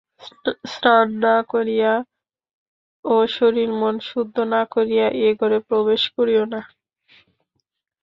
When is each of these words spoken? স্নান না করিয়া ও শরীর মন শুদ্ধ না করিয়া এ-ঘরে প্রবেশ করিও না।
স্নান 0.65 1.07
না 1.23 1.35
করিয়া 1.51 1.93
ও 3.05 3.15
শরীর 3.35 3.69
মন 3.79 3.95
শুদ্ধ 4.09 4.35
না 4.53 4.61
করিয়া 4.73 5.05
এ-ঘরে 5.21 5.57
প্রবেশ 5.69 6.01
করিও 6.15 6.43
না। 6.53 6.61